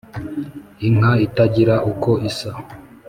inka 0.87 1.11
itagira 1.25 1.75
uko 1.91 2.09
isa 2.29 2.51